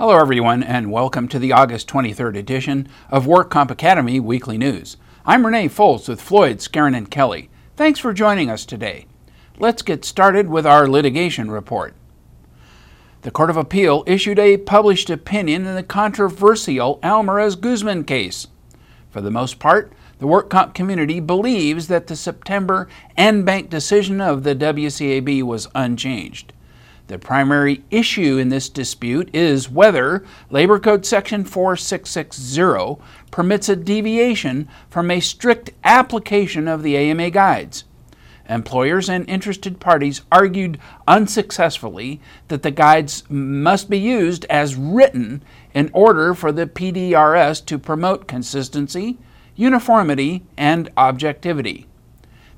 Hello, 0.00 0.16
everyone, 0.18 0.62
and 0.62 0.90
welcome 0.90 1.28
to 1.28 1.38
the 1.38 1.52
August 1.52 1.86
23rd 1.88 2.34
edition 2.34 2.88
of 3.10 3.26
Work 3.26 3.50
Comp 3.50 3.70
Academy 3.70 4.18
Weekly 4.18 4.56
News. 4.56 4.96
I'm 5.26 5.44
Renee 5.44 5.68
Foltz 5.68 6.08
with 6.08 6.22
Floyd, 6.22 6.60
Skeren, 6.60 6.96
and 6.96 7.10
Kelly. 7.10 7.50
Thanks 7.76 8.00
for 8.00 8.14
joining 8.14 8.48
us 8.48 8.64
today. 8.64 9.04
Let's 9.58 9.82
get 9.82 10.06
started 10.06 10.48
with 10.48 10.66
our 10.66 10.88
litigation 10.88 11.50
report. 11.50 11.92
The 13.20 13.30
Court 13.30 13.50
of 13.50 13.58
Appeal 13.58 14.02
issued 14.06 14.38
a 14.38 14.56
published 14.56 15.10
opinion 15.10 15.66
in 15.66 15.74
the 15.74 15.82
controversial 15.82 16.98
Almaraz 17.02 17.60
Guzman 17.60 18.04
case. 18.04 18.46
For 19.10 19.20
the 19.20 19.30
most 19.30 19.58
part, 19.58 19.92
the 20.18 20.26
work 20.26 20.48
comp 20.48 20.72
community 20.72 21.20
believes 21.20 21.88
that 21.88 22.06
the 22.06 22.16
September 22.16 22.88
en 23.18 23.44
banc 23.44 23.68
decision 23.68 24.22
of 24.22 24.44
the 24.44 24.54
WCAB 24.54 25.42
was 25.42 25.68
unchanged. 25.74 26.54
The 27.10 27.18
primary 27.18 27.82
issue 27.90 28.38
in 28.38 28.50
this 28.50 28.68
dispute 28.68 29.30
is 29.34 29.68
whether 29.68 30.24
Labor 30.48 30.78
Code 30.78 31.04
Section 31.04 31.42
4660 31.42 33.02
permits 33.32 33.68
a 33.68 33.74
deviation 33.74 34.68
from 34.88 35.10
a 35.10 35.18
strict 35.18 35.70
application 35.82 36.68
of 36.68 36.84
the 36.84 36.96
AMA 36.96 37.30
guides. 37.30 37.82
Employers 38.48 39.08
and 39.10 39.28
interested 39.28 39.80
parties 39.80 40.20
argued 40.30 40.78
unsuccessfully 41.08 42.20
that 42.46 42.62
the 42.62 42.70
guides 42.70 43.24
must 43.28 43.90
be 43.90 43.98
used 43.98 44.44
as 44.44 44.76
written 44.76 45.42
in 45.74 45.90
order 45.92 46.32
for 46.32 46.52
the 46.52 46.68
PDRS 46.68 47.66
to 47.66 47.76
promote 47.76 48.28
consistency, 48.28 49.18
uniformity, 49.56 50.44
and 50.56 50.88
objectivity. 50.96 51.88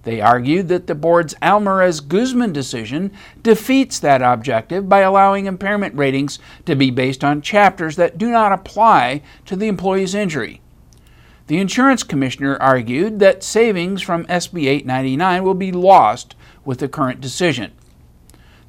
They 0.04 0.20
argued 0.20 0.66
that 0.68 0.88
the 0.88 0.96
board's 0.96 1.34
Almaraz 1.34 2.06
Guzman 2.06 2.52
decision 2.52 3.12
defeats 3.42 4.00
that 4.00 4.20
objective 4.20 4.88
by 4.88 5.00
allowing 5.00 5.46
impairment 5.46 5.94
ratings 5.94 6.40
to 6.66 6.74
be 6.74 6.90
based 6.90 7.22
on 7.22 7.40
chapters 7.40 7.94
that 7.96 8.18
do 8.18 8.30
not 8.30 8.52
apply 8.52 9.22
to 9.46 9.54
the 9.54 9.68
employee's 9.68 10.14
injury. 10.14 10.60
The 11.46 11.58
insurance 11.58 12.02
commissioner 12.02 12.56
argued 12.56 13.20
that 13.20 13.44
savings 13.44 14.02
from 14.02 14.26
SB 14.26 14.66
899 14.66 15.44
will 15.44 15.54
be 15.54 15.70
lost 15.70 16.34
with 16.64 16.78
the 16.78 16.88
current 16.88 17.20
decision. 17.20 17.72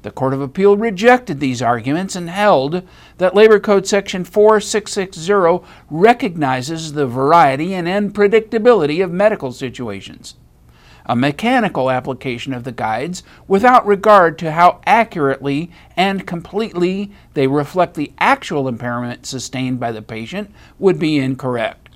The 0.02 0.10
Court 0.10 0.34
of 0.34 0.40
Appeal 0.40 0.76
rejected 0.76 1.40
these 1.40 1.62
arguments 1.62 2.14
and 2.14 2.28
held 2.28 2.86
that 3.16 3.34
Labor 3.34 3.58
Code 3.58 3.86
Section 3.86 4.24
4660 4.24 5.66
recognizes 5.90 6.92
the 6.92 7.06
variety 7.06 7.74
and 7.74 7.88
unpredictability 7.88 9.02
of 9.02 9.10
medical 9.10 9.50
situations 9.50 10.34
a 11.06 11.14
mechanical 11.14 11.90
application 11.90 12.54
of 12.54 12.64
the 12.64 12.72
guides 12.72 13.22
without 13.46 13.86
regard 13.86 14.38
to 14.38 14.52
how 14.52 14.80
accurately 14.86 15.70
and 15.96 16.26
completely 16.26 17.10
they 17.34 17.46
reflect 17.46 17.94
the 17.94 18.12
actual 18.18 18.68
impairment 18.68 19.26
sustained 19.26 19.78
by 19.78 19.92
the 19.92 20.02
patient 20.02 20.50
would 20.78 20.98
be 20.98 21.18
incorrect. 21.18 21.90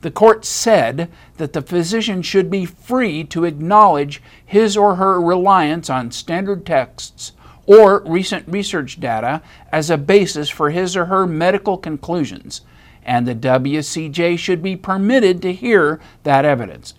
The 0.00 0.10
court 0.10 0.44
said 0.44 1.08
that 1.36 1.52
the 1.52 1.62
physician 1.62 2.22
should 2.22 2.50
be 2.50 2.64
free 2.64 3.22
to 3.24 3.44
acknowledge 3.44 4.20
his 4.44 4.76
or 4.76 4.96
her 4.96 5.20
reliance 5.20 5.88
on 5.88 6.10
standard 6.10 6.66
texts 6.66 7.32
or 7.66 8.02
recent 8.04 8.48
research 8.48 8.98
data 8.98 9.40
as 9.70 9.88
a 9.88 9.96
basis 9.96 10.50
for 10.50 10.70
his 10.70 10.96
or 10.96 11.04
her 11.04 11.24
medical 11.24 11.78
conclusions, 11.78 12.62
and 13.04 13.28
the 13.28 13.34
WCJ 13.34 14.36
should 14.36 14.60
be 14.60 14.74
permitted 14.74 15.40
to 15.42 15.52
hear 15.52 16.00
that 16.24 16.44
evidence. 16.44 16.94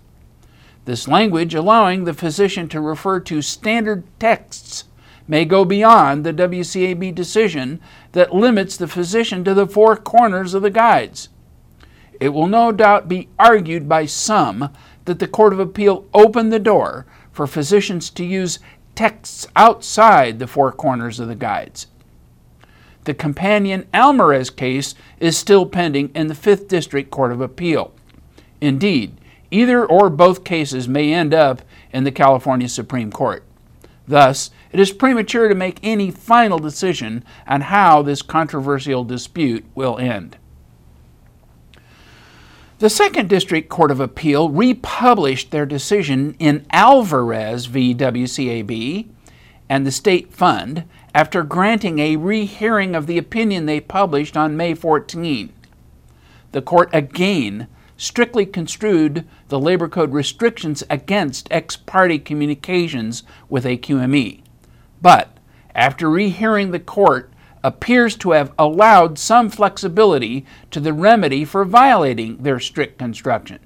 This 0.86 1.08
language, 1.08 1.56
allowing 1.56 2.04
the 2.04 2.14
physician 2.14 2.68
to 2.70 2.82
refer 2.82 3.20
to 3.22 3.42
standard 3.42 4.04
texts, 4.20 4.84
may 5.28 5.46
go 5.46 5.64
beyond 5.64 6.26
the 6.26 6.34
WCAB 6.34 7.16
decision 7.16 7.80
that 8.12 8.36
limits 8.36 8.76
the 8.76 8.88
physician 8.88 9.44
to 9.46 9.54
the 9.54 9.68
four 9.68 9.96
corners 9.96 10.54
of 10.54 10.62
the 10.62 10.70
guides. 10.70 11.30
It 12.20 12.30
will 12.30 12.48
no 12.48 12.72
doubt 12.72 13.08
be 13.08 13.30
argued 13.40 13.88
by 13.88 14.06
some 14.06 14.70
that 15.06 15.20
the 15.20 15.28
Court 15.28 15.54
of 15.54 15.60
Appeal 15.60 16.06
opened 16.14 16.52
the 16.52 16.60
door 16.60 17.06
for 17.32 17.48
physicians 17.48 18.10
to 18.12 18.26
use 18.26 18.60
texts 18.96 19.48
outside 19.56 20.40
the 20.40 20.48
four 20.48 20.72
corners 20.72 21.20
of 21.20 21.28
the 21.28 21.36
guides. 21.36 21.88
The 23.06 23.14
companion 23.14 23.88
Almaraz 23.94 24.56
case 24.56 24.96
is 25.20 25.38
still 25.38 25.66
pending 25.66 26.10
in 26.16 26.28
the 26.28 26.34
5th 26.34 26.68
District 26.68 27.10
Court 27.12 27.32
of 27.32 27.42
Appeal. 27.42 27.94
Indeed, 28.62 29.18
Either 29.54 29.86
or 29.86 30.10
both 30.10 30.44
cases 30.44 30.88
may 30.88 31.14
end 31.14 31.32
up 31.32 31.62
in 31.92 32.06
the 32.06 32.12
California 32.12 32.68
Supreme 32.68 33.12
Court. 33.12 33.44
Thus, 34.08 34.50
it 34.72 34.80
is 34.80 34.92
premature 34.92 35.48
to 35.48 35.54
make 35.54 35.78
any 35.84 36.10
final 36.10 36.58
decision 36.58 37.24
on 37.46 37.62
how 37.62 38.02
this 38.02 38.24
controversial 38.24 39.04
dispute 39.04 39.64
will 39.76 40.00
end. 40.00 40.38
The 42.80 42.90
Second 42.90 43.30
District 43.30 43.70
Court 43.70 43.92
of 43.92 44.00
Appeal 44.00 44.50
republished 44.50 45.52
their 45.52 45.68
decision 45.68 46.36
in 46.40 46.66
Alvarez 46.72 47.68
v. 47.68 47.94
WCAB 47.94 49.08
and 49.70 49.86
the 49.86 49.92
State 49.92 50.34
Fund 50.34 50.84
after 51.14 51.44
granting 51.44 52.00
a 52.00 52.16
rehearing 52.16 52.96
of 52.96 53.06
the 53.06 53.20
opinion 53.20 53.68
they 53.68 53.80
published 53.80 54.36
on 54.36 54.58
May 54.58 54.74
14. 54.74 55.54
The 56.54 56.62
court 56.64 56.90
again 56.92 57.68
strictly 58.04 58.46
construed 58.46 59.26
the 59.54 59.60
Labor 59.60 59.88
Code 59.88 60.14
restrictions 60.14 60.84
against 60.90 61.48
ex 61.52 61.76
parte 61.76 62.18
communications 62.18 63.22
with 63.50 63.68
a 63.68 63.78
QME. 63.78 64.42
But 65.00 65.38
after 65.76 66.10
rehearing 66.10 66.72
the 66.72 66.80
court 66.80 67.32
appears 67.64 68.16
to 68.16 68.32
have 68.32 68.52
allowed 68.58 69.20
some 69.20 69.52
flexibility 69.52 70.44
to 70.72 70.80
the 70.80 70.92
remedy 70.92 71.46
for 71.46 71.66
violating 71.66 72.38
their 72.38 72.60
strict 72.60 72.98
construction. 72.98 73.60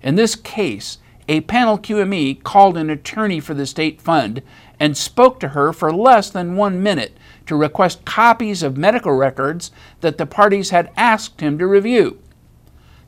In 0.00 0.14
this 0.14 0.36
case, 0.36 0.98
a 1.28 1.40
panel 1.40 1.76
QME 1.76 2.44
called 2.44 2.76
an 2.76 2.88
attorney 2.88 3.40
for 3.40 3.54
the 3.54 3.66
state 3.66 4.00
fund 4.00 4.42
and 4.78 4.96
spoke 4.96 5.40
to 5.40 5.48
her 5.48 5.72
for 5.72 5.92
less 5.92 6.30
than 6.30 6.54
one 6.54 6.80
minute 6.80 7.16
to 7.46 7.56
request 7.56 8.04
copies 8.04 8.62
of 8.62 8.76
medical 8.76 9.10
records 9.10 9.72
that 10.02 10.18
the 10.18 10.26
parties 10.26 10.70
had 10.70 10.92
asked 10.96 11.40
him 11.40 11.58
to 11.58 11.66
review 11.66 12.20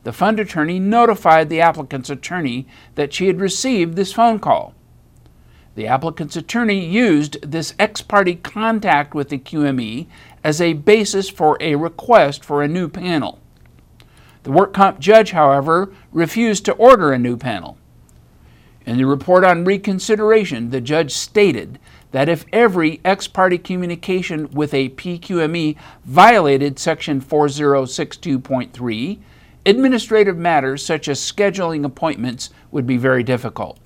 the 0.07 0.13
fund 0.13 0.39
attorney 0.39 0.79
notified 0.79 1.49
the 1.49 1.59
applicant's 1.59 2.09
attorney 2.09 2.65
that 2.95 3.11
she 3.11 3.27
had 3.27 3.41
received 3.41 3.97
this 3.97 4.13
phone 4.13 4.39
call. 4.39 4.73
The 5.75 5.85
applicant's 5.85 6.37
attorney 6.37 6.79
used 6.79 7.41
this 7.41 7.73
ex 7.77 8.01
parte 8.01 8.35
contact 8.35 9.13
with 9.13 9.27
the 9.27 9.37
QME 9.37 10.07
as 10.45 10.61
a 10.61 10.71
basis 10.71 11.29
for 11.29 11.57
a 11.59 11.75
request 11.75 12.45
for 12.45 12.63
a 12.63 12.69
new 12.69 12.87
panel. 12.87 13.39
The 14.43 14.51
work 14.53 14.73
comp 14.73 14.99
judge, 14.99 15.31
however, 15.31 15.91
refused 16.13 16.63
to 16.63 16.73
order 16.75 17.11
a 17.11 17.19
new 17.19 17.35
panel. 17.35 17.77
In 18.85 18.95
the 18.95 19.05
report 19.05 19.43
on 19.43 19.65
reconsideration, 19.65 20.69
the 20.69 20.79
judge 20.79 21.11
stated 21.11 21.79
that 22.11 22.29
if 22.29 22.45
every 22.53 23.01
ex 23.03 23.27
parte 23.27 23.57
communication 23.57 24.49
with 24.51 24.73
a 24.73 24.87
PQME 24.87 25.75
violated 26.05 26.79
Section 26.79 27.19
4062.3, 27.19 29.19
administrative 29.67 30.37
matters 30.37 30.83
such 30.83 31.09
as 31.09 31.19
scheduling 31.19 31.83
appointments 31.83 32.49
would 32.71 32.87
be 32.87 32.97
very 32.97 33.21
difficult. 33.21 33.77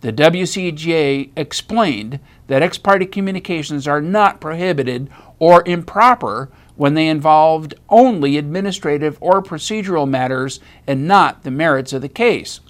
The 0.00 0.12
WCJ 0.12 1.30
explained 1.36 2.18
that 2.48 2.62
ex 2.62 2.76
parte 2.76 3.06
communications 3.06 3.86
are 3.86 4.00
not 4.00 4.40
prohibited 4.40 5.08
or 5.38 5.62
improper 5.66 6.50
when 6.74 6.94
they 6.94 7.06
involved 7.06 7.74
only 7.88 8.36
administrative 8.36 9.16
or 9.20 9.42
procedural 9.42 10.08
matters 10.08 10.58
and 10.86 11.06
not 11.06 11.44
the 11.44 11.50
merits 11.50 11.92
of 11.92 12.02
the 12.02 12.08
case. 12.08 12.60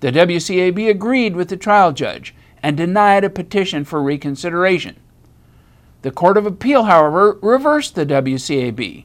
The 0.00 0.10
WCAB 0.10 0.88
agreed 0.88 1.36
with 1.36 1.50
the 1.50 1.56
trial 1.56 1.92
judge 1.92 2.34
and 2.62 2.76
denied 2.76 3.24
a 3.24 3.30
petition 3.30 3.84
for 3.84 4.02
reconsideration. 4.02 4.96
The 6.02 6.10
Court 6.10 6.36
of 6.36 6.46
Appeal, 6.46 6.84
however, 6.84 7.38
reversed 7.42 7.94
the 7.94 8.06
WCAB 8.06 9.04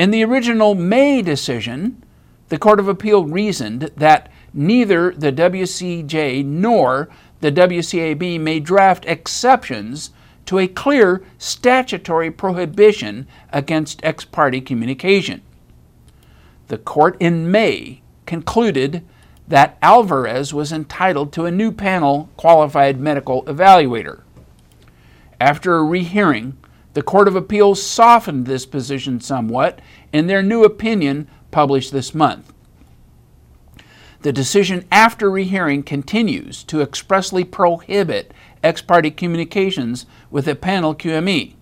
in 0.00 0.10
the 0.10 0.24
original 0.24 0.74
May 0.74 1.20
decision, 1.20 2.02
the 2.48 2.56
Court 2.56 2.80
of 2.80 2.88
Appeal 2.88 3.26
reasoned 3.26 3.90
that 3.98 4.32
neither 4.54 5.10
the 5.10 5.30
WCJ 5.30 6.42
nor 6.42 7.10
the 7.40 7.52
WCAB 7.52 8.40
may 8.40 8.60
draft 8.60 9.04
exceptions 9.04 10.08
to 10.46 10.58
a 10.58 10.66
clear 10.66 11.22
statutory 11.36 12.30
prohibition 12.30 13.26
against 13.52 14.02
ex 14.02 14.24
parte 14.24 14.62
communication. 14.62 15.42
The 16.68 16.78
court 16.78 17.18
in 17.20 17.50
May 17.50 18.00
concluded 18.24 19.04
that 19.48 19.76
Alvarez 19.82 20.54
was 20.54 20.72
entitled 20.72 21.30
to 21.34 21.44
a 21.44 21.50
new 21.50 21.70
panel 21.72 22.30
qualified 22.38 22.98
medical 22.98 23.42
evaluator. 23.44 24.22
After 25.38 25.76
a 25.76 25.84
rehearing, 25.84 26.56
the 26.92 27.02
Court 27.02 27.28
of 27.28 27.36
Appeals 27.36 27.82
softened 27.82 28.46
this 28.46 28.66
position 28.66 29.20
somewhat 29.20 29.80
in 30.12 30.26
their 30.26 30.42
new 30.42 30.64
opinion 30.64 31.28
published 31.50 31.92
this 31.92 32.14
month. 32.14 32.52
The 34.22 34.32
decision 34.32 34.84
after 34.90 35.30
rehearing 35.30 35.82
continues 35.82 36.62
to 36.64 36.82
expressly 36.82 37.44
prohibit 37.44 38.34
ex 38.62 38.82
parte 38.82 39.10
communications 39.12 40.04
with 40.30 40.46
a 40.46 40.54
panel 40.54 40.94
QME. 40.94 41.54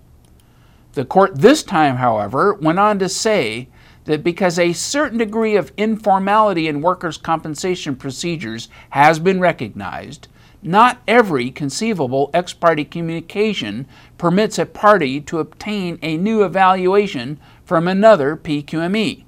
The 0.94 1.04
court 1.04 1.36
this 1.36 1.62
time, 1.62 1.96
however, 1.96 2.54
went 2.54 2.80
on 2.80 2.98
to 2.98 3.08
say 3.08 3.69
that 4.06 4.25
because 4.25 4.58
a 4.58 4.72
certain 4.72 5.19
degree 5.19 5.54
of 5.54 5.70
informality 5.76 6.66
in 6.66 6.80
workers' 6.80 7.19
compensation 7.19 7.94
procedures 7.94 8.69
has 8.90 9.19
been 9.19 9.38
recognized, 9.38 10.26
not 10.62 11.00
every 11.06 11.50
conceivable 11.50 12.31
ex 12.34 12.52
parte 12.52 12.84
communication 12.84 13.87
permits 14.16 14.58
a 14.58 14.66
party 14.66 15.20
to 15.20 15.38
obtain 15.38 15.99
a 16.02 16.16
new 16.16 16.43
evaluation 16.43 17.38
from 17.64 17.87
another 17.87 18.37
PQME. 18.37 19.25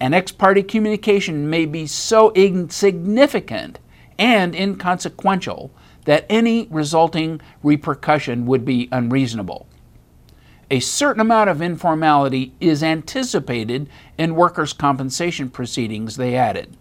An 0.00 0.14
ex 0.14 0.30
parte 0.30 0.62
communication 0.62 1.50
may 1.50 1.66
be 1.66 1.86
so 1.86 2.32
insignificant 2.32 3.80
and 4.18 4.54
inconsequential 4.54 5.70
that 6.04 6.26
any 6.28 6.68
resulting 6.70 7.40
repercussion 7.62 8.46
would 8.46 8.64
be 8.64 8.88
unreasonable. 8.92 9.66
A 10.70 10.80
certain 10.80 11.20
amount 11.20 11.50
of 11.50 11.62
informality 11.62 12.52
is 12.60 12.82
anticipated 12.82 13.88
in 14.18 14.34
workers' 14.34 14.72
compensation 14.72 15.48
proceedings, 15.48 16.16
they 16.16 16.36
added. 16.36 16.76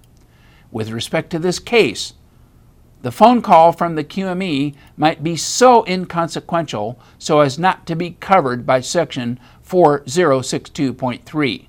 With 0.71 0.91
respect 0.91 1.29
to 1.31 1.39
this 1.39 1.59
case, 1.59 2.13
the 3.01 3.11
phone 3.11 3.41
call 3.41 3.71
from 3.71 3.95
the 3.95 4.03
QME 4.03 4.75
might 4.95 5.23
be 5.23 5.35
so 5.35 5.85
inconsequential 5.87 6.99
so 7.19 7.41
as 7.41 7.59
not 7.59 7.85
to 7.87 7.95
be 7.95 8.17
covered 8.19 8.65
by 8.65 8.81
Section 8.81 9.39
4062.3. 9.67 11.67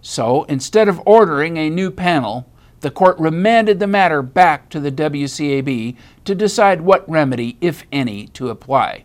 So, 0.00 0.44
instead 0.44 0.88
of 0.88 1.02
ordering 1.06 1.56
a 1.56 1.70
new 1.70 1.90
panel, 1.90 2.46
the 2.80 2.90
court 2.90 3.18
remanded 3.18 3.80
the 3.80 3.86
matter 3.86 4.20
back 4.20 4.68
to 4.70 4.80
the 4.80 4.92
WCAB 4.92 5.96
to 6.24 6.34
decide 6.34 6.82
what 6.82 7.08
remedy, 7.08 7.56
if 7.60 7.84
any, 7.90 8.26
to 8.28 8.50
apply. 8.50 9.04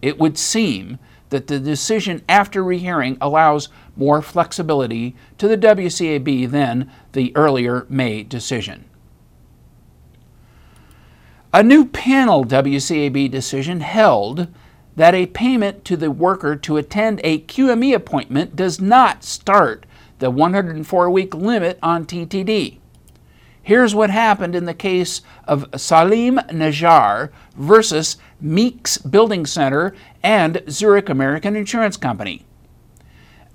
It 0.00 0.18
would 0.18 0.38
seem 0.38 0.98
that 1.28 1.46
the 1.46 1.60
decision 1.60 2.24
after 2.28 2.64
rehearing 2.64 3.18
allows 3.20 3.68
more 3.96 4.22
flexibility 4.22 5.14
to 5.36 5.46
the 5.46 5.58
WCAB 5.58 6.50
than 6.50 6.90
the 7.12 7.36
earlier 7.36 7.84
May 7.90 8.22
decision. 8.22 8.87
A 11.50 11.62
new 11.62 11.86
panel 11.86 12.44
WCAB 12.44 13.30
decision 13.30 13.80
held 13.80 14.48
that 14.96 15.14
a 15.14 15.24
payment 15.24 15.82
to 15.86 15.96
the 15.96 16.10
worker 16.10 16.54
to 16.56 16.76
attend 16.76 17.22
a 17.24 17.38
QME 17.38 17.94
appointment 17.94 18.54
does 18.54 18.82
not 18.82 19.24
start 19.24 19.86
the 20.18 20.30
104 20.30 21.08
week 21.08 21.34
limit 21.34 21.78
on 21.82 22.04
TTD. 22.04 22.80
Here's 23.62 23.94
what 23.94 24.10
happened 24.10 24.54
in 24.54 24.66
the 24.66 24.74
case 24.74 25.22
of 25.44 25.66
Salim 25.74 26.36
Najjar 26.50 27.30
versus 27.56 28.18
Meeks 28.42 28.98
Building 28.98 29.46
Center 29.46 29.94
and 30.22 30.62
Zurich 30.68 31.08
American 31.08 31.56
Insurance 31.56 31.96
Company. 31.96 32.44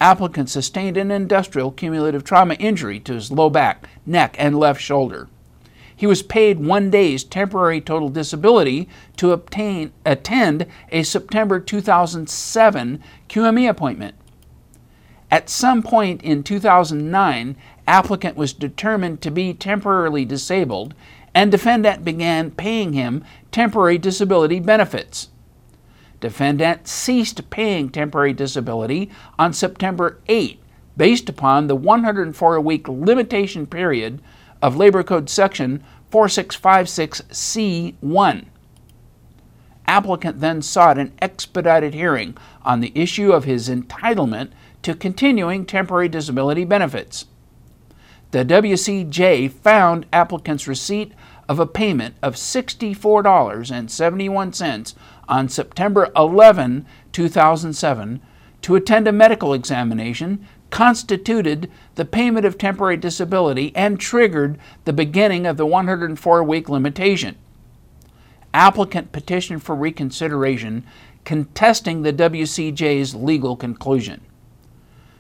Applicant 0.02 0.50
sustained 0.50 0.98
an 0.98 1.12
industrial 1.12 1.70
cumulative 1.70 2.24
trauma 2.24 2.56
injury 2.56 3.00
to 3.02 3.14
his 3.14 3.32
low 3.32 3.52
back, 3.52 3.88
neck, 4.04 4.36
and 4.40 4.58
left 4.58 4.82
shoulder. 4.82 5.28
He 6.04 6.08
was 6.08 6.22
paid 6.22 6.60
one 6.60 6.90
day's 6.90 7.24
temporary 7.24 7.80
total 7.80 8.10
disability 8.10 8.90
to 9.16 9.32
obtain, 9.32 9.94
attend 10.06 10.66
a 10.92 11.02
September 11.04 11.62
2007 11.62 13.02
QME 13.30 13.70
appointment. 13.70 14.16
At 15.32 15.50
some 15.50 15.82
point 15.82 16.22
in 16.22 16.44
2009, 16.44 17.56
applicant 17.88 18.36
was 18.36 18.52
determined 18.52 19.22
to 19.22 19.32
be 19.32 19.54
temporarily 19.54 20.26
disabled 20.26 20.94
and 21.34 21.50
defendant 21.50 22.04
began 22.04 22.52
paying 22.52 22.92
him 22.92 23.24
temporary 23.54 23.98
disability 23.98 24.60
benefits. 24.60 25.30
Defendant 26.20 26.86
ceased 26.86 27.50
paying 27.50 27.88
temporary 27.88 28.34
disability 28.34 29.10
on 29.40 29.54
September 29.54 30.20
8 30.28 30.60
based 30.98 31.30
upon 31.30 31.68
the 31.68 31.78
104 31.78 32.60
week 32.60 32.90
limitation 32.90 33.66
period 33.66 34.22
of 34.64 34.76
Labor 34.78 35.04
Code 35.04 35.30
section 35.30 35.84
4656C1. 36.10 38.46
Applicant 39.86 40.40
then 40.40 40.62
sought 40.62 40.98
an 40.98 41.12
expedited 41.22 41.94
hearing 41.94 42.38
on 42.64 42.80
the 42.80 42.94
issue 42.96 43.34
of 43.34 43.44
his 43.44 43.68
entitlement 43.68 44.52
to 44.82 44.96
continuing 44.96 45.66
temporary 45.66 46.08
disability 46.08 46.64
benefits. 46.64 47.26
The 48.32 48.46
WCJ 48.46 49.52
found 49.52 50.06
applicant's 50.14 50.66
receipt 50.66 51.12
of 51.50 51.60
a 51.60 51.68
payment 51.68 52.16
of 52.24 52.36
$64.71 52.36 54.96
on 55.28 55.50
September 55.50 56.10
11, 56.16 56.86
2007, 57.12 58.22
to 58.62 58.76
attend 58.76 59.10
a 59.10 59.12
medical 59.12 59.54
examination 59.54 60.48
constituted 60.74 61.70
the 61.94 62.04
payment 62.04 62.48
of 62.48 62.58
temporary 62.58 62.98
disability 62.98 63.72
and 63.76 64.00
triggered 64.00 64.58
the 64.86 64.92
beginning 64.92 65.46
of 65.46 65.56
the 65.56 65.68
104 65.68 66.44
week 66.44 66.68
limitation. 66.68 67.38
Applicant 68.56 69.12
petitioned 69.12 69.62
for 69.62 69.76
reconsideration 69.76 70.84
contesting 71.26 72.02
the 72.02 72.12
WCJ's 72.12 73.14
legal 73.14 73.56
conclusion. 73.56 74.22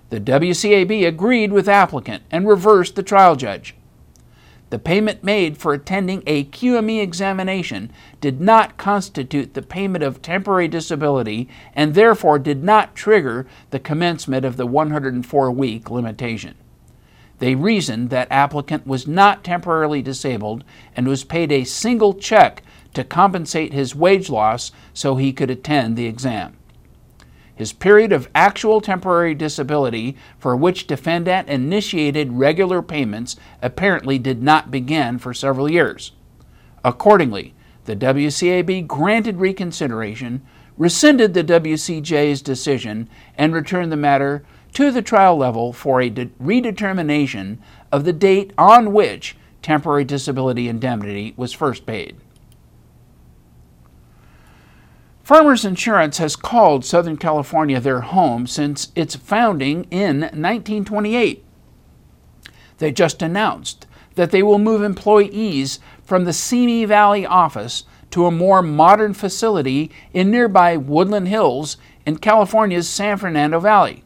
The 0.09 0.19
WCAB 0.19 1.05
agreed 1.07 1.53
with 1.53 1.69
applicant 1.69 2.23
and 2.31 2.47
reversed 2.47 2.95
the 2.95 3.03
trial 3.03 3.35
judge. 3.35 3.75
The 4.73 4.79
payment 4.79 5.23
made 5.23 5.59
for 5.59 5.75
attending 5.75 6.23
a 6.25 6.45
QME 6.45 6.99
examination 6.99 7.91
did 8.19 8.41
not 8.41 8.75
constitute 8.75 9.53
the 9.53 9.61
payment 9.61 10.03
of 10.03 10.23
temporary 10.23 10.67
disability 10.67 11.47
and 11.75 11.93
therefore 11.93 12.39
did 12.39 12.63
not 12.63 12.95
trigger 12.95 13.45
the 13.69 13.77
commencement 13.77 14.43
of 14.43 14.57
the 14.57 14.65
104 14.65 15.51
week 15.51 15.91
limitation. 15.91 16.55
They 17.37 17.53
reasoned 17.53 18.09
that 18.09 18.31
applicant 18.31 18.87
was 18.87 19.05
not 19.05 19.43
temporarily 19.43 20.01
disabled 20.01 20.63
and 20.95 21.07
was 21.07 21.23
paid 21.23 21.51
a 21.51 21.65
single 21.65 22.15
check 22.15 22.63
to 22.95 23.03
compensate 23.03 23.73
his 23.73 23.93
wage 23.93 24.27
loss 24.27 24.71
so 24.91 25.17
he 25.17 25.33
could 25.33 25.51
attend 25.51 25.95
the 25.95 26.07
exam. 26.07 26.57
His 27.55 27.71
period 27.71 28.11
of 28.11 28.29
actual 28.33 28.81
temporary 28.81 29.35
disability 29.35 30.17
for 30.39 30.55
which 30.55 30.87
defendant 30.87 31.49
initiated 31.49 32.33
regular 32.33 32.81
payments 32.81 33.35
apparently 33.61 34.17
did 34.17 34.41
not 34.41 34.71
begin 34.71 35.19
for 35.19 35.33
several 35.33 35.69
years. 35.69 36.13
Accordingly, 36.83 37.53
the 37.85 37.95
WCAB 37.95 38.87
granted 38.87 39.39
reconsideration, 39.39 40.41
rescinded 40.77 41.33
the 41.33 41.43
WCJ's 41.43 42.41
decision, 42.41 43.07
and 43.37 43.53
returned 43.53 43.91
the 43.91 43.97
matter 43.97 44.43
to 44.73 44.89
the 44.89 45.01
trial 45.01 45.37
level 45.37 45.71
for 45.71 46.01
a 46.01 46.09
de- 46.09 46.25
redetermination 46.41 47.59
of 47.91 48.05
the 48.05 48.13
date 48.13 48.51
on 48.57 48.93
which 48.93 49.35
temporary 49.61 50.03
disability 50.03 50.67
indemnity 50.67 51.33
was 51.37 51.53
first 51.53 51.85
paid. 51.85 52.17
Farmers 55.23 55.63
Insurance 55.63 56.17
has 56.17 56.35
called 56.35 56.83
Southern 56.83 57.15
California 57.15 57.79
their 57.79 58.01
home 58.01 58.45
since 58.45 58.91
its 58.93 59.15
founding 59.15 59.85
in 59.89 60.19
1928. 60.19 61.45
They 62.79 62.91
just 62.91 63.21
announced 63.21 63.87
that 64.15 64.31
they 64.31 64.43
will 64.43 64.59
move 64.59 64.83
employees 64.83 65.79
from 66.03 66.25
the 66.25 66.33
Simi 66.33 66.83
Valley 66.83 67.25
office 67.25 67.85
to 68.11 68.25
a 68.25 68.31
more 68.31 68.61
modern 68.61 69.13
facility 69.13 69.89
in 70.11 70.29
nearby 70.29 70.75
Woodland 70.75 71.29
Hills 71.29 71.77
in 72.05 72.17
California's 72.17 72.89
San 72.89 73.17
Fernando 73.17 73.61
Valley. 73.61 74.03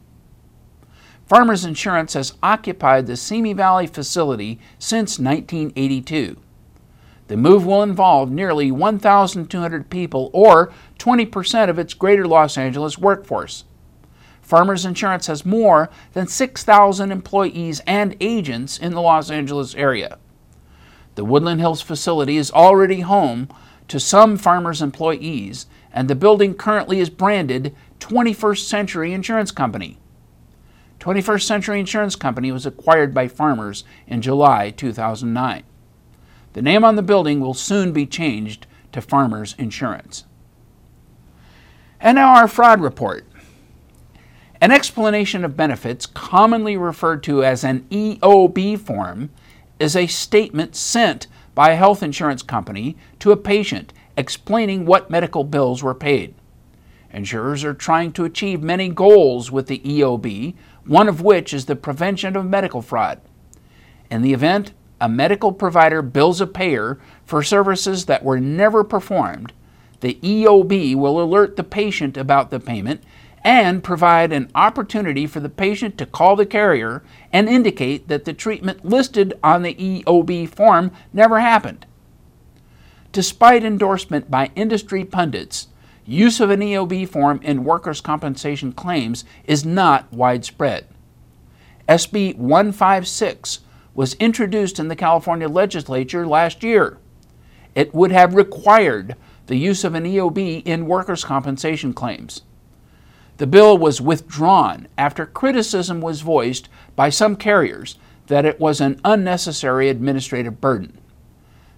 Farmers 1.26 1.64
Insurance 1.64 2.14
has 2.14 2.34
occupied 2.44 3.08
the 3.08 3.16
Simi 3.16 3.54
Valley 3.54 3.88
facility 3.88 4.60
since 4.78 5.18
1982. 5.18 6.36
The 7.28 7.36
move 7.36 7.64
will 7.66 7.82
involve 7.82 8.30
nearly 8.30 8.70
1,200 8.70 9.90
people, 9.90 10.30
or 10.32 10.72
20% 10.98 11.68
of 11.68 11.78
its 11.78 11.94
greater 11.94 12.26
Los 12.26 12.58
Angeles 12.58 12.98
workforce. 12.98 13.64
Farmers 14.40 14.86
Insurance 14.86 15.26
has 15.26 15.44
more 15.44 15.90
than 16.14 16.26
6,000 16.26 17.12
employees 17.12 17.82
and 17.86 18.16
agents 18.18 18.78
in 18.78 18.92
the 18.94 19.02
Los 19.02 19.30
Angeles 19.30 19.74
area. 19.74 20.18
The 21.16 21.24
Woodland 21.24 21.60
Hills 21.60 21.82
facility 21.82 22.38
is 22.38 22.50
already 22.50 23.00
home 23.00 23.48
to 23.88 24.00
some 24.00 24.38
Farmers 24.38 24.80
employees, 24.80 25.66
and 25.92 26.08
the 26.08 26.14
building 26.14 26.54
currently 26.54 26.98
is 26.98 27.10
branded 27.10 27.74
21st 28.00 28.66
Century 28.66 29.12
Insurance 29.12 29.50
Company. 29.50 29.98
21st 31.00 31.42
Century 31.42 31.80
Insurance 31.80 32.16
Company 32.16 32.50
was 32.50 32.64
acquired 32.64 33.12
by 33.12 33.28
Farmers 33.28 33.84
in 34.06 34.22
July 34.22 34.70
2009. 34.70 35.62
The 36.52 36.62
name 36.62 36.84
on 36.84 36.96
the 36.96 37.02
building 37.02 37.40
will 37.40 37.54
soon 37.54 37.92
be 37.92 38.06
changed 38.06 38.66
to 38.92 39.00
Farmers 39.00 39.54
Insurance. 39.58 40.24
And 42.00 42.16
now 42.16 42.34
our 42.34 42.48
fraud 42.48 42.80
report. 42.80 43.26
An 44.60 44.72
explanation 44.72 45.44
of 45.44 45.56
benefits, 45.56 46.06
commonly 46.06 46.76
referred 46.76 47.22
to 47.24 47.44
as 47.44 47.62
an 47.62 47.86
EOB 47.90 48.78
form, 48.78 49.30
is 49.78 49.94
a 49.94 50.06
statement 50.06 50.74
sent 50.74 51.28
by 51.54 51.70
a 51.70 51.76
health 51.76 52.02
insurance 52.02 52.42
company 52.42 52.96
to 53.20 53.30
a 53.30 53.36
patient 53.36 53.92
explaining 54.16 54.84
what 54.84 55.10
medical 55.10 55.44
bills 55.44 55.82
were 55.82 55.94
paid. 55.94 56.34
Insurers 57.12 57.64
are 57.64 57.74
trying 57.74 58.12
to 58.12 58.24
achieve 58.24 58.62
many 58.62 58.88
goals 58.88 59.50
with 59.50 59.66
the 59.66 59.78
EOB, 59.78 60.54
one 60.84 61.08
of 61.08 61.20
which 61.22 61.54
is 61.54 61.66
the 61.66 61.76
prevention 61.76 62.36
of 62.36 62.44
medical 62.44 62.82
fraud. 62.82 63.20
In 64.10 64.22
the 64.22 64.32
event 64.32 64.72
a 65.00 65.08
medical 65.08 65.52
provider 65.52 66.02
bills 66.02 66.40
a 66.40 66.46
payer 66.46 66.98
for 67.24 67.42
services 67.42 68.06
that 68.06 68.24
were 68.24 68.40
never 68.40 68.82
performed, 68.82 69.52
the 70.00 70.14
EOB 70.22 70.94
will 70.94 71.20
alert 71.20 71.56
the 71.56 71.64
patient 71.64 72.16
about 72.16 72.50
the 72.50 72.60
payment 72.60 73.02
and 73.44 73.84
provide 73.84 74.32
an 74.32 74.50
opportunity 74.54 75.26
for 75.26 75.40
the 75.40 75.48
patient 75.48 75.96
to 75.98 76.06
call 76.06 76.36
the 76.36 76.46
carrier 76.46 77.02
and 77.32 77.48
indicate 77.48 78.08
that 78.08 78.24
the 78.24 78.32
treatment 78.32 78.84
listed 78.84 79.32
on 79.42 79.62
the 79.62 79.74
EOB 79.74 80.48
form 80.48 80.90
never 81.12 81.40
happened. 81.40 81.86
Despite 83.12 83.64
endorsement 83.64 84.30
by 84.30 84.50
industry 84.54 85.04
pundits, 85.04 85.68
use 86.04 86.40
of 86.40 86.50
an 86.50 86.60
EOB 86.60 87.08
form 87.08 87.40
in 87.42 87.64
workers' 87.64 88.00
compensation 88.00 88.72
claims 88.72 89.24
is 89.44 89.64
not 89.64 90.12
widespread. 90.12 90.86
SB 91.88 92.36
156 92.36 93.60
was 93.98 94.14
introduced 94.20 94.78
in 94.78 94.86
the 94.86 94.94
California 94.94 95.48
legislature 95.48 96.24
last 96.24 96.62
year. 96.62 96.98
It 97.74 97.92
would 97.92 98.12
have 98.12 98.36
required 98.36 99.16
the 99.48 99.56
use 99.56 99.82
of 99.82 99.96
an 99.96 100.04
EOB 100.04 100.64
in 100.64 100.86
workers' 100.86 101.24
compensation 101.24 101.92
claims. 101.92 102.42
The 103.38 103.48
bill 103.48 103.76
was 103.76 104.00
withdrawn 104.00 104.86
after 104.96 105.26
criticism 105.26 106.00
was 106.00 106.20
voiced 106.20 106.68
by 106.94 107.10
some 107.10 107.34
carriers 107.34 107.98
that 108.28 108.44
it 108.44 108.60
was 108.60 108.80
an 108.80 109.00
unnecessary 109.04 109.88
administrative 109.88 110.60
burden. 110.60 110.96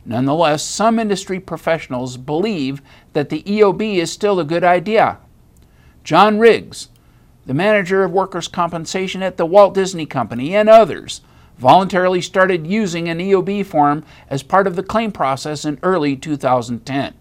Nonetheless, 0.04 0.62
some 0.62 0.98
industry 0.98 1.40
professionals 1.40 2.18
believe 2.18 2.82
that 3.14 3.30
the 3.30 3.42
EOB 3.44 3.96
is 3.96 4.12
still 4.12 4.38
a 4.38 4.44
good 4.44 4.62
idea. 4.62 5.16
John 6.04 6.38
Riggs, 6.38 6.90
the 7.46 7.54
manager 7.54 8.04
of 8.04 8.12
workers' 8.12 8.46
compensation 8.46 9.22
at 9.22 9.38
the 9.38 9.46
Walt 9.46 9.72
Disney 9.72 10.04
Company, 10.04 10.54
and 10.54 10.68
others 10.68 11.22
voluntarily 11.60 12.22
started 12.22 12.66
using 12.66 13.06
an 13.06 13.18
EOB 13.18 13.66
form 13.66 14.02
as 14.28 14.42
part 14.42 14.66
of 14.66 14.76
the 14.76 14.82
claim 14.82 15.12
process 15.12 15.66
in 15.66 15.78
early 15.82 16.16
2010. 16.16 17.14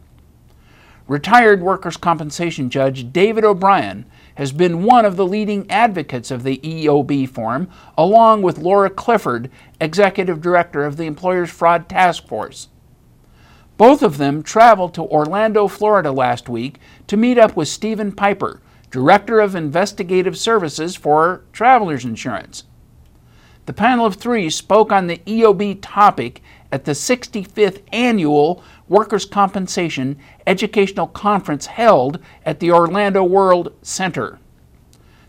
Retired 1.10 1.62
workers' 1.62 1.98
compensation 1.98 2.70
judge 2.70 3.12
David 3.12 3.44
O'Brien 3.44 4.06
has 4.36 4.54
been 4.54 4.84
one 4.84 5.04
of 5.04 5.18
the 5.18 5.26
leading 5.26 5.70
advocates 5.70 6.32
of 6.32 6.44
the 6.44 6.58
EOB 6.60 7.28
form, 7.28 7.70
along 7.98 8.42
with 8.42 8.60
Laura 8.60 8.90
Clifford, 8.90 9.52
executive 9.82 10.40
director 10.40 10.86
of 10.86 10.96
the 10.96 11.04
Employers 11.04 11.50
Fraud 11.50 11.90
Task 11.90 12.26
Force. 12.26 12.70
Both 13.76 14.02
of 14.02 14.18
them 14.18 14.42
traveled 14.42 14.94
to 14.94 15.04
Orlando, 15.04 15.68
Florida 15.68 16.14
last 16.14 16.48
week 16.48 16.80
to 17.08 17.18
meet 17.18 17.38
up 17.38 17.58
with 17.58 17.68
Stephen 17.68 18.14
Piper, 18.14 18.62
director 18.90 19.42
of 19.42 19.54
investigative 19.54 20.38
services 20.38 20.96
for 20.96 21.44
Travelers 21.52 22.06
Insurance. 22.06 22.64
The 23.70 23.74
panel 23.74 24.08
of 24.08 24.16
three 24.16 24.50
spoke 24.50 24.92
on 24.92 25.06
the 25.06 25.22
EOB 25.28 25.78
topic 25.80 26.42
at 26.72 26.86
the 26.86 26.94
65th 26.94 27.84
annual 27.94 28.64
Workers' 28.88 29.26
Compensation 29.26 30.18
Educational 30.48 31.06
Conference 31.06 31.68
held 31.68 32.18
at 32.44 32.60
the 32.60 32.72
Orlando 32.72 33.24
World 33.24 33.72
Center. 33.84 34.40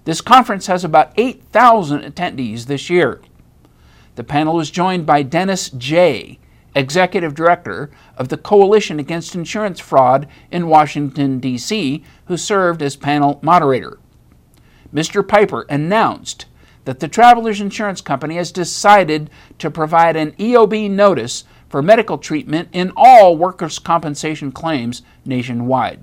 This 0.07 0.23
conference 0.23 0.69
has 0.69 0.85
about 0.85 1.13
8,000 1.19 2.01
attendees 2.01 2.65
this 2.65 2.89
year. 2.89 3.21
The 4.15 4.25
panel 4.25 4.55
was 4.55 4.71
joined 4.71 5.05
by 5.05 5.23
Dennis 5.23 5.69
Jay, 5.69 6.39
Executive 6.75 7.35
Director 7.35 7.91
of 8.17 8.31
the 8.31 8.39
Coalition 8.39 8.99
Against 8.99 9.35
Insurance 9.35 9.81
Fraud 9.81 10.27
in 10.51 10.67
Washington, 10.67 11.41
D.C., 11.41 12.03
who 12.25 12.39
served 12.39 12.81
as 12.81 12.97
panel 12.97 13.39
moderator. 13.43 13.99
Mr. 14.95 15.29
Piper 15.29 15.67
announced 15.69 16.47
that 16.85 17.01
the 17.01 17.09
Travelers 17.09 17.61
Insurance 17.61 18.01
Company 18.01 18.37
has 18.37 18.53
decided 18.53 19.31
to 19.59 19.71
provide 19.71 20.17
an 20.17 20.33
EOB 20.33 20.91
notice 20.91 21.45
for 21.69 21.83
medical 21.83 22.19
treatment 22.19 22.69
in 22.73 22.93
all 22.97 23.37
workers' 23.37 23.79
compensation 23.79 24.51
claims 24.51 25.03
nationwide. 25.25 26.01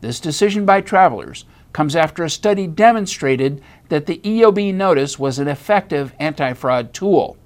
This 0.00 0.18
decision 0.20 0.64
by 0.64 0.80
travelers 0.80 1.44
comes 1.72 1.94
after 1.94 2.24
a 2.24 2.30
study 2.30 2.66
demonstrated 2.66 3.62
that 3.88 4.06
the 4.06 4.18
EOB 4.18 4.74
notice 4.74 5.18
was 5.18 5.38
an 5.38 5.48
effective 5.48 6.12
anti 6.18 6.52
fraud 6.54 6.92
tool. 6.92 7.36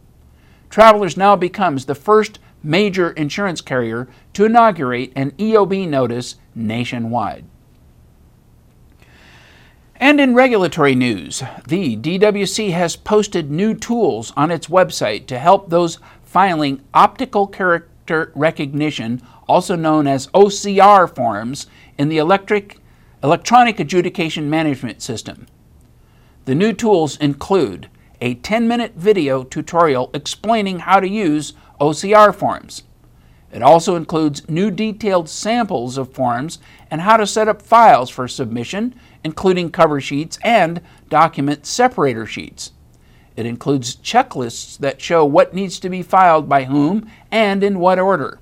Travelers 0.71 1.17
now 1.17 1.37
becomes 1.37 1.85
the 1.85 1.95
first 1.95 2.39
major 2.63 3.11
insurance 3.11 3.61
carrier 3.61 4.09
to 4.33 4.47
inaugurate 4.47 5.13
an 5.15 5.33
EOB 5.33 5.87
notice 5.89 6.37
nationwide. 6.55 7.45
And 9.97 10.21
in 10.21 10.35
regulatory 10.35 10.95
news, 10.95 11.43
the 11.69 11.97
DWC 11.97 12.73
has 12.73 12.97
posted 12.97 13.51
new 13.51 13.75
tools 13.75 14.33
on 14.37 14.51
its 14.51 14.67
website 14.67 15.27
to 15.27 15.39
help 15.39 15.71
those 15.71 15.99
filing 16.23 16.83
optical 16.93 17.47
character 17.47 18.33
recognition, 18.35 19.23
also 19.49 19.77
known 19.77 20.07
as 20.07 20.27
OCR 20.29 21.15
forms, 21.15 21.69
in 21.97 22.09
the 22.09 22.19
electric, 22.19 22.79
electronic 23.23 23.79
adjudication 23.79 24.51
management 24.51 25.01
system. 25.01 25.47
The 26.45 26.57
new 26.57 26.73
tools 26.73 27.17
include 27.19 27.89
a 28.21 28.35
10 28.35 28.67
minute 28.67 28.95
video 28.97 29.45
tutorial 29.45 30.11
explaining 30.13 30.81
how 30.81 30.99
to 30.99 31.09
use 31.09 31.53
OCR 31.81 32.35
forms. 32.35 32.83
It 33.53 33.63
also 33.63 33.95
includes 33.95 34.49
new 34.49 34.73
detailed 34.73 35.29
samples 35.29 35.97
of 35.97 36.13
forms 36.13 36.59
and 36.91 37.01
how 37.01 37.17
to 37.17 37.27
set 37.27 37.47
up 37.47 37.63
files 37.63 38.11
for 38.11 38.27
submission, 38.27 38.97
including 39.25 39.71
cover 39.71 40.01
sheets 40.01 40.39
and 40.45 40.81
document 41.09 41.67
separator 41.67 42.27
sheets. 42.27 42.73
It 43.37 43.47
includes 43.47 43.97
checklists 43.97 44.79
that 44.79 45.01
show 45.01 45.25
what 45.25 45.55
needs 45.55 45.81
to 45.81 45.89
be 45.89 46.03
filed 46.03 46.49
by 46.49 46.65
whom 46.65 47.11
and 47.33 47.65
in 47.65 47.81
what 47.81 47.99
order. 47.99 48.39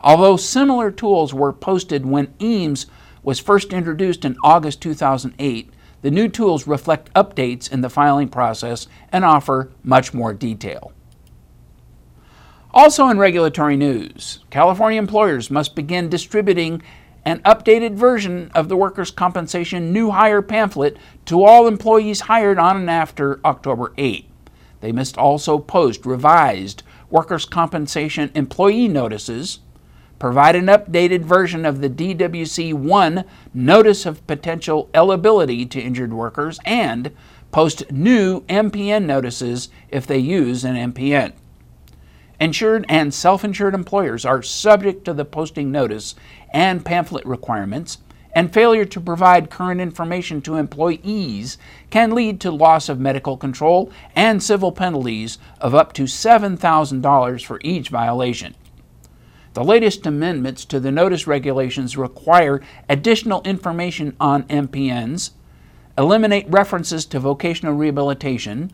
Although 0.00 0.36
similar 0.36 0.90
tools 0.90 1.32
were 1.32 1.52
posted 1.52 2.06
when 2.06 2.34
EAMS 2.40 2.86
was 3.22 3.38
first 3.38 3.72
introduced 3.72 4.24
in 4.24 4.36
August 4.42 4.80
2008, 4.80 5.70
the 6.02 6.10
new 6.10 6.28
tools 6.28 6.66
reflect 6.66 7.12
updates 7.12 7.70
in 7.70 7.82
the 7.82 7.90
filing 7.90 8.28
process 8.28 8.88
and 9.12 9.24
offer 9.24 9.70
much 9.84 10.14
more 10.14 10.32
detail. 10.32 10.92
Also, 12.72 13.08
in 13.08 13.18
regulatory 13.18 13.76
news, 13.76 14.44
California 14.48 14.98
employers 14.98 15.50
must 15.50 15.74
begin 15.74 16.08
distributing 16.08 16.80
an 17.24 17.40
updated 17.40 17.94
version 17.94 18.50
of 18.54 18.68
the 18.68 18.76
workers' 18.76 19.10
compensation 19.10 19.92
new 19.92 20.10
hire 20.10 20.42
pamphlet 20.42 20.96
to 21.26 21.44
all 21.44 21.66
employees 21.66 22.22
hired 22.22 22.58
on 22.58 22.76
and 22.76 22.90
after 22.90 23.40
October 23.44 23.92
8. 23.98 24.26
They 24.80 24.92
must 24.92 25.18
also 25.18 25.58
post 25.58 26.06
revised 26.06 26.82
workers' 27.10 27.44
compensation 27.44 28.30
employee 28.34 28.88
notices, 28.88 29.60
provide 30.18 30.56
an 30.56 30.66
updated 30.66 31.22
version 31.22 31.66
of 31.66 31.80
the 31.80 31.90
DWC 31.90 32.72
1 32.72 33.24
Notice 33.52 34.06
of 34.06 34.26
Potential 34.26 34.88
Eligibility 34.94 35.66
to 35.66 35.80
Injured 35.80 36.12
Workers, 36.12 36.58
and 36.64 37.10
post 37.50 37.90
new 37.90 38.40
MPN 38.42 39.04
notices 39.04 39.68
if 39.88 40.06
they 40.06 40.18
use 40.18 40.64
an 40.64 40.92
MPN. 40.92 41.32
Insured 42.40 42.86
and 42.88 43.12
self 43.12 43.44
insured 43.44 43.74
employers 43.74 44.24
are 44.24 44.42
subject 44.42 45.04
to 45.04 45.12
the 45.12 45.26
posting 45.26 45.70
notice 45.70 46.14
and 46.54 46.82
pamphlet 46.82 47.26
requirements, 47.26 47.98
and 48.32 48.52
failure 48.52 48.86
to 48.86 49.00
provide 49.00 49.50
current 49.50 49.78
information 49.78 50.40
to 50.40 50.56
employees 50.56 51.58
can 51.90 52.14
lead 52.14 52.40
to 52.40 52.50
loss 52.50 52.88
of 52.88 52.98
medical 52.98 53.36
control 53.36 53.92
and 54.16 54.42
civil 54.42 54.72
penalties 54.72 55.36
of 55.60 55.74
up 55.74 55.92
to 55.92 56.04
$7,000 56.04 57.44
for 57.44 57.60
each 57.62 57.90
violation. 57.90 58.54
The 59.52 59.64
latest 59.64 60.06
amendments 60.06 60.64
to 60.66 60.80
the 60.80 60.92
notice 60.92 61.26
regulations 61.26 61.98
require 61.98 62.62
additional 62.88 63.42
information 63.42 64.16
on 64.18 64.44
MPNs, 64.44 65.32
eliminate 65.98 66.48
references 66.48 67.04
to 67.06 67.18
vocational 67.18 67.74
rehabilitation, 67.74 68.72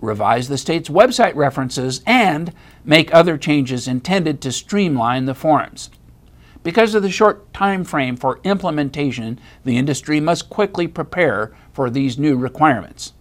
revise 0.00 0.48
the 0.48 0.58
state's 0.58 0.88
website 0.88 1.34
references, 1.34 2.02
and 2.06 2.52
make 2.84 3.12
other 3.14 3.36
changes 3.36 3.88
intended 3.88 4.40
to 4.40 4.52
streamline 4.52 5.24
the 5.24 5.34
forms. 5.34 5.90
Because 6.62 6.94
of 6.94 7.02
the 7.02 7.10
short 7.10 7.52
time 7.52 7.84
frame 7.84 8.16
for 8.16 8.40
implementation, 8.44 9.40
the 9.64 9.76
industry 9.76 10.20
must 10.20 10.50
quickly 10.50 10.86
prepare 10.86 11.52
for 11.72 11.88
these 11.88 12.18
new 12.18 12.36
requirements. 12.36 13.12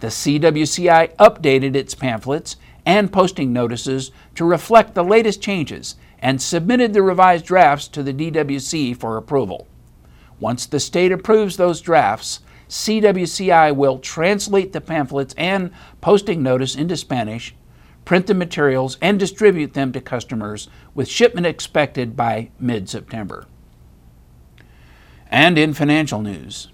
The 0.00 0.08
CWCI 0.08 1.14
updated 1.16 1.74
its 1.74 1.94
pamphlets 1.94 2.56
and 2.86 3.12
posting 3.12 3.52
notices 3.52 4.12
to 4.34 4.44
reflect 4.44 4.94
the 4.94 5.04
latest 5.04 5.42
changes 5.42 5.96
and 6.20 6.40
submitted 6.40 6.92
the 6.92 7.02
revised 7.02 7.44
drafts 7.44 7.88
to 7.88 8.02
the 8.02 8.14
DWC 8.14 8.96
for 8.96 9.16
approval. 9.16 9.66
Once 10.38 10.64
the 10.64 10.80
state 10.80 11.12
approves 11.12 11.56
those 11.56 11.82
drafts, 11.82 12.40
CWCI 12.70 13.74
will 13.74 13.98
translate 13.98 14.72
the 14.72 14.80
pamphlets 14.80 15.34
and 15.36 15.72
posting 16.00 16.40
notice 16.40 16.76
into 16.76 16.96
Spanish, 16.96 17.52
print 18.04 18.28
the 18.28 18.34
materials, 18.34 18.96
and 19.02 19.18
distribute 19.18 19.74
them 19.74 19.90
to 19.92 20.00
customers 20.00 20.68
with 20.94 21.08
shipment 21.08 21.46
expected 21.46 22.16
by 22.16 22.50
mid 22.60 22.88
September. 22.88 23.46
And 25.28 25.58
in 25.58 25.74
financial 25.74 26.22
news, 26.22 26.68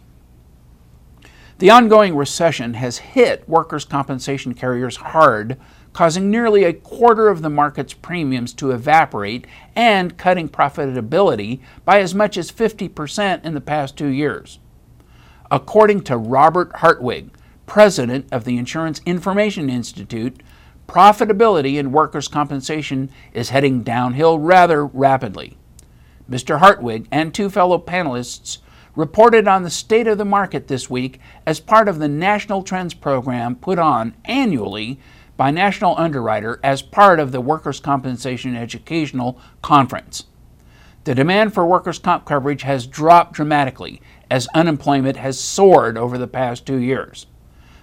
the 1.58 1.70
ongoing 1.70 2.14
recession 2.14 2.74
has 2.74 2.98
hit 2.98 3.48
workers' 3.48 3.86
compensation 3.86 4.52
carriers 4.52 4.96
hard, 4.96 5.56
causing 5.94 6.30
nearly 6.30 6.64
a 6.64 6.74
quarter 6.74 7.28
of 7.28 7.40
the 7.40 7.48
market's 7.48 7.94
premiums 7.94 8.52
to 8.52 8.70
evaporate 8.70 9.46
and 9.74 10.18
cutting 10.18 10.50
profitability 10.50 11.60
by 11.86 12.00
as 12.00 12.14
much 12.14 12.36
as 12.36 12.52
50% 12.52 13.42
in 13.42 13.54
the 13.54 13.62
past 13.62 13.96
two 13.96 14.08
years. 14.08 14.58
According 15.50 16.02
to 16.02 16.16
Robert 16.16 16.76
Hartwig, 16.76 17.30
president 17.66 18.26
of 18.32 18.44
the 18.44 18.56
Insurance 18.56 19.00
Information 19.06 19.70
Institute, 19.70 20.42
profitability 20.88 21.76
in 21.76 21.92
workers' 21.92 22.28
compensation 22.28 23.10
is 23.32 23.50
heading 23.50 23.82
downhill 23.82 24.38
rather 24.38 24.84
rapidly. 24.84 25.56
Mr. 26.28 26.58
Hartwig 26.58 27.06
and 27.12 27.32
two 27.32 27.48
fellow 27.48 27.78
panelists 27.78 28.58
reported 28.96 29.46
on 29.46 29.62
the 29.62 29.70
state 29.70 30.08
of 30.08 30.18
the 30.18 30.24
market 30.24 30.66
this 30.66 30.90
week 30.90 31.20
as 31.46 31.60
part 31.60 31.86
of 31.86 31.98
the 31.98 32.08
National 32.08 32.62
Trends 32.62 32.94
program 32.94 33.54
put 33.54 33.78
on 33.78 34.14
annually 34.24 34.98
by 35.36 35.50
National 35.50 35.96
Underwriter 35.98 36.58
as 36.64 36.82
part 36.82 37.20
of 37.20 37.30
the 37.30 37.40
Workers' 37.40 37.78
Compensation 37.78 38.56
Educational 38.56 39.38
Conference. 39.62 40.24
The 41.04 41.14
demand 41.14 41.54
for 41.54 41.64
workers' 41.64 42.00
comp 42.00 42.24
coverage 42.24 42.62
has 42.62 42.84
dropped 42.84 43.34
dramatically 43.34 44.02
as 44.30 44.48
unemployment 44.54 45.16
has 45.16 45.38
soared 45.38 45.96
over 45.96 46.18
the 46.18 46.26
past 46.26 46.66
two 46.66 46.78
years. 46.78 47.26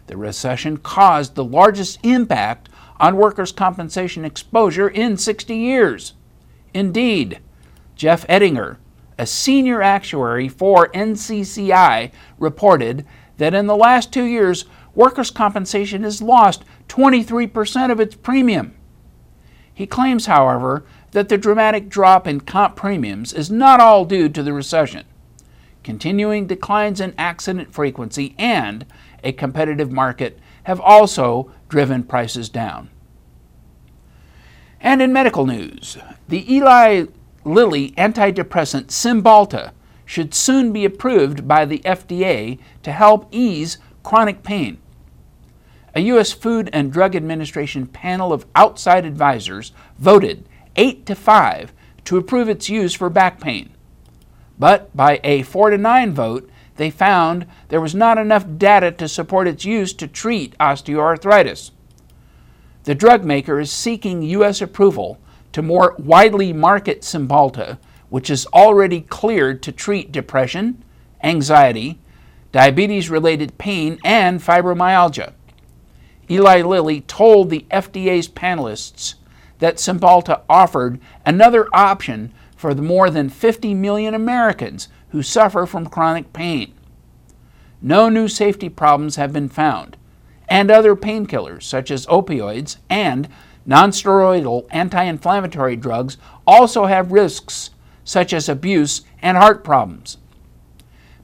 The 0.07 0.17
recession 0.17 0.77
caused 0.77 1.35
the 1.35 1.45
largest 1.45 1.99
impact 2.03 2.69
on 2.99 3.17
workers' 3.17 3.51
compensation 3.51 4.25
exposure 4.25 4.87
in 4.87 5.17
60 5.17 5.55
years. 5.55 6.13
Indeed, 6.73 7.39
Jeff 7.95 8.27
Eddinger, 8.27 8.77
a 9.17 9.25
senior 9.25 9.81
actuary 9.81 10.49
for 10.49 10.89
NCCI, 10.89 12.11
reported 12.37 13.05
that 13.37 13.53
in 13.53 13.67
the 13.67 13.75
last 13.75 14.11
two 14.11 14.23
years, 14.23 14.65
workers' 14.95 15.31
compensation 15.31 16.03
has 16.03 16.21
lost 16.21 16.63
23% 16.89 17.91
of 17.91 17.99
its 17.99 18.15
premium. 18.15 18.73
He 19.73 19.87
claims, 19.87 20.27
however, 20.27 20.85
that 21.11 21.29
the 21.29 21.37
dramatic 21.37 21.89
drop 21.89 22.27
in 22.27 22.41
comp 22.41 22.75
premiums 22.75 23.33
is 23.33 23.49
not 23.49 23.79
all 23.79 24.05
due 24.05 24.29
to 24.29 24.43
the 24.43 24.53
recession. 24.53 25.05
Continuing 25.83 26.47
declines 26.47 27.01
in 27.01 27.13
accident 27.17 27.73
frequency 27.73 28.35
and 28.37 28.85
a 29.23 29.33
competitive 29.33 29.91
market 29.91 30.39
have 30.63 30.79
also 30.79 31.51
driven 31.67 32.03
prices 32.03 32.49
down. 32.49 32.89
And 34.79 35.01
in 35.01 35.13
medical 35.13 35.45
news, 35.45 35.97
the 36.27 36.51
Eli 36.53 37.05
Lilly 37.43 37.91
antidepressant 37.91 38.87
Cymbalta 38.87 39.71
should 40.05 40.33
soon 40.33 40.71
be 40.71 40.85
approved 40.85 41.47
by 41.47 41.65
the 41.65 41.79
FDA 41.79 42.59
to 42.83 42.91
help 42.91 43.27
ease 43.31 43.77
chronic 44.03 44.43
pain. 44.43 44.77
A 45.95 46.01
U.S. 46.01 46.31
Food 46.31 46.69
and 46.73 46.91
Drug 46.91 47.15
Administration 47.15 47.87
panel 47.87 48.33
of 48.33 48.45
outside 48.55 49.05
advisors 49.05 49.73
voted 49.97 50.47
8 50.75 51.05
to 51.05 51.15
5 51.15 51.73
to 52.05 52.17
approve 52.17 52.49
its 52.49 52.69
use 52.69 52.93
for 52.93 53.09
back 53.09 53.39
pain. 53.39 53.72
But 54.59 54.95
by 54.95 55.19
a 55.23 55.43
4 55.43 55.71
to 55.71 55.77
9 55.77 56.13
vote, 56.13 56.49
they 56.75 56.89
found 56.89 57.45
there 57.69 57.81
was 57.81 57.95
not 57.95 58.17
enough 58.17 58.45
data 58.57 58.91
to 58.91 59.07
support 59.07 59.47
its 59.47 59.65
use 59.65 59.93
to 59.93 60.07
treat 60.07 60.57
osteoarthritis. 60.57 61.71
The 62.83 62.95
drug 62.95 63.23
maker 63.23 63.59
is 63.59 63.71
seeking 63.71 64.23
U.S. 64.23 64.61
approval 64.61 65.19
to 65.53 65.61
more 65.61 65.95
widely 65.97 66.51
market 66.51 67.01
Cymbalta, 67.01 67.77
which 68.09 68.29
is 68.29 68.45
already 68.47 69.01
cleared 69.01 69.63
to 69.63 69.71
treat 69.71 70.11
depression, 70.11 70.83
anxiety, 71.23 71.99
diabetes 72.51 73.09
related 73.09 73.57
pain, 73.57 73.99
and 74.03 74.41
fibromyalgia. 74.41 75.33
Eli 76.29 76.61
Lilly 76.61 77.01
told 77.01 77.49
the 77.49 77.65
FDA's 77.71 78.27
panelists 78.27 79.15
that 79.59 79.77
Cymbalta 79.77 80.41
offered 80.49 80.99
another 81.25 81.67
option 81.73 82.33
for 82.63 82.73
the 82.73 82.81
more 82.81 83.09
than 83.09 83.27
50 83.27 83.73
million 83.73 84.13
Americans 84.13 84.87
who 85.09 85.21
suffer 85.21 85.65
from 85.65 85.85
chronic 85.85 86.31
pain. 86.31 86.73
No 87.81 88.07
new 88.07 88.29
safety 88.29 88.69
problems 88.69 89.17
have 89.17 89.33
been 89.33 89.49
found, 89.49 89.97
and 90.47 90.71
other 90.71 90.95
painkillers, 90.95 91.63
such 91.63 91.91
as 91.91 92.05
opioids 92.05 92.77
and 92.89 93.27
nonsteroidal 93.67 94.65
anti 94.71 95.03
inflammatory 95.03 95.75
drugs, 95.75 96.15
also 96.47 96.85
have 96.85 97.11
risks 97.11 97.71
such 98.05 98.31
as 98.31 98.47
abuse 98.47 99.01
and 99.21 99.35
heart 99.35 99.65
problems. 99.65 100.19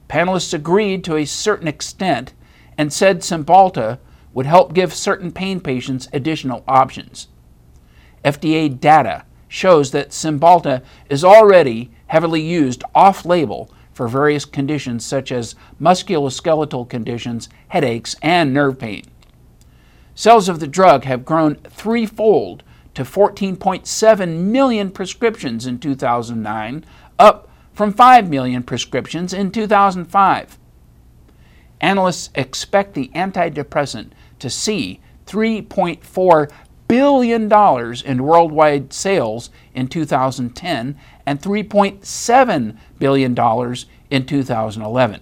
Panelists 0.09 0.53
agreed 0.53 1.05
to 1.05 1.15
a 1.15 1.23
certain 1.23 1.69
extent 1.69 2.33
and 2.77 2.91
said 2.91 3.21
Cymbalta 3.21 3.99
would 4.33 4.45
help 4.45 4.73
give 4.73 4.93
certain 4.93 5.31
pain 5.31 5.61
patients 5.61 6.09
additional 6.11 6.65
options. 6.67 7.29
FDA 8.25 8.77
data 8.77 9.23
shows 9.49 9.91
that 9.91 10.11
Cymbalta 10.11 10.81
is 11.09 11.25
already 11.25 11.91
heavily 12.07 12.41
used 12.41 12.83
off 12.95 13.25
label 13.25 13.69
for 13.91 14.07
various 14.07 14.45
conditions 14.45 15.03
such 15.03 15.29
as 15.29 15.55
musculoskeletal 15.81 16.87
conditions, 16.87 17.49
headaches, 17.67 18.15
and 18.21 18.53
nerve 18.53 18.79
pain. 18.79 19.03
Sales 20.15 20.47
of 20.47 20.61
the 20.61 20.67
drug 20.67 21.03
have 21.03 21.25
grown 21.25 21.55
threefold 21.55 22.63
to 22.93 23.03
14.7 23.03 24.37
million 24.37 24.91
prescriptions 24.91 25.65
in 25.65 25.79
2009, 25.79 26.85
up 27.17 27.49
from 27.73 27.91
5 27.91 28.29
million 28.29 28.63
prescriptions 28.63 29.33
in 29.33 29.51
2005. 29.51 30.57
Analysts 31.81 32.29
expect 32.35 32.93
the 32.93 33.09
antidepressant 33.15 34.11
to 34.39 34.49
see 34.49 34.99
$3.4 35.25 36.51
billion 36.89 37.43
in 38.03 38.23
worldwide 38.23 38.91
sales 38.91 39.51
in 39.75 39.87
2010 39.87 40.99
and 41.25 41.41
$3.7 41.41 42.77
billion 42.97 43.75
in 44.09 44.25
2011. 44.25 45.21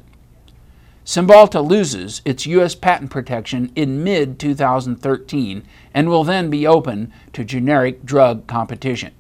Cymbalta 1.06 1.66
loses 1.66 2.22
its 2.26 2.46
U.S. 2.48 2.74
patent 2.74 3.12
protection 3.12 3.72
in 3.76 4.04
mid 4.04 4.40
2013 4.40 5.64
and 5.94 6.10
will 6.10 6.24
then 6.24 6.50
be 6.50 6.66
open 6.66 7.14
to 7.34 7.44
generic 7.44 8.04
drug 8.04 8.48
competition. 8.48 9.14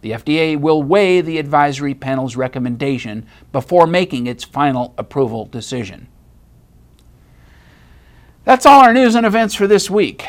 The 0.00 0.12
FDA 0.12 0.58
will 0.58 0.82
weigh 0.82 1.20
the 1.20 1.38
advisory 1.38 1.94
panel's 1.94 2.36
recommendation 2.36 3.26
before 3.50 3.86
making 3.88 4.28
its 4.28 4.44
final 4.44 4.94
approval 4.96 5.46
decision. 5.46 6.06
That's 8.44 8.64
all 8.64 8.80
our 8.80 8.94
news 8.94 9.16
and 9.16 9.26
events 9.26 9.56
for 9.56 9.66
this 9.66 9.90
week. 9.90 10.24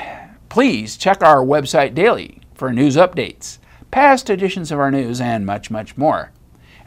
Please 0.49 0.97
check 0.97 1.23
our 1.23 1.45
website 1.45 1.93
daily 1.93 2.41
for 2.55 2.73
news 2.73 2.95
updates, 2.95 3.59
past 3.91 4.31
editions 4.31 4.71
of 4.71 4.79
our 4.79 4.89
news, 4.89 5.21
and 5.21 5.45
much, 5.45 5.69
much 5.69 5.95
more. 5.95 6.31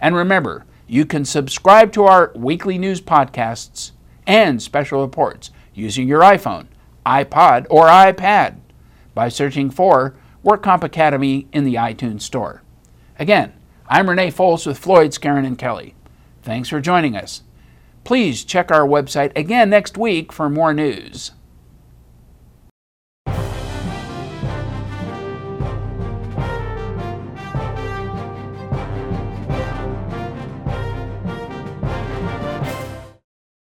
And 0.01 0.17
remember, 0.17 0.67
you 0.89 1.07
can 1.07 1.25
subscribe 1.25 1.93
to 1.93 2.03
our 2.03 2.33
weekly 2.35 2.77
news 2.77 3.01
podcasts 3.01 3.93
and 4.27 4.61
special 4.61 5.01
reports 5.01 5.53
using 5.75 6.09
your 6.09 6.23
iPhone, 6.23 6.67
iPod, 7.07 7.67
or 7.71 7.87
iPad 7.87 8.57
by 9.15 9.29
searching 9.29 9.71
for 9.71 10.17
WorkComp 10.45 10.83
Academy 10.83 11.47
in 11.53 11.63
the 11.63 11.77
iTunes 11.77 12.23
Store. 12.23 12.63
Again, 13.17 13.53
I'm 13.89 14.11
Renee 14.11 14.33
Foles 14.33 14.67
with 14.67 14.79
Floyd, 14.79 15.13
Skeren, 15.13 15.47
and 15.47 15.57
Kelly. 15.57 15.95
Thanks 16.43 16.69
for 16.69 16.81
joining 16.81 17.17
us. 17.17 17.43
Please 18.03 18.43
check 18.43 18.73
our 18.73 18.87
website 18.87 19.31
again 19.37 19.71
next 19.71 19.97
week 19.97 20.33
for 20.33 20.51
more 20.51 20.75
news. 20.75 21.31